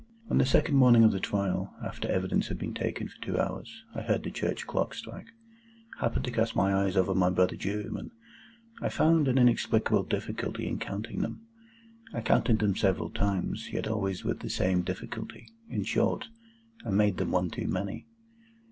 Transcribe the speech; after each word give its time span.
On 0.31 0.39
the 0.39 0.47
second 0.47 0.77
morning 0.77 1.03
of 1.03 1.11
the 1.11 1.19
trial, 1.19 1.75
after 1.85 2.07
evidence 2.07 2.47
had 2.47 2.57
been 2.57 2.73
taken 2.73 3.07
for 3.07 3.21
two 3.21 3.37
hours 3.37 3.83
(I 3.93 4.01
heard 4.01 4.23
the 4.23 4.31
church 4.31 4.65
clocks 4.65 4.97
strike), 4.97 5.27
happening 5.99 6.23
to 6.23 6.31
cast 6.31 6.55
my 6.55 6.73
eyes 6.73 6.97
over 6.97 7.13
my 7.13 7.29
brother 7.29 7.55
jurymen, 7.55 8.09
I 8.81 8.89
found 8.89 9.27
an 9.27 9.37
inexplicable 9.37 10.01
difficulty 10.05 10.67
in 10.67 10.79
counting 10.79 11.19
them. 11.21 11.41
I 12.15 12.21
counted 12.21 12.57
them 12.57 12.75
several 12.75 13.11
times, 13.11 13.69
yet 13.71 13.87
always 13.87 14.25
with 14.25 14.39
the 14.39 14.49
same 14.49 14.81
difficulty. 14.81 15.47
In 15.69 15.83
short, 15.83 16.29
I 16.83 16.89
made 16.89 17.17
them 17.17 17.29
one 17.29 17.51
too 17.51 17.67
many. 17.67 18.07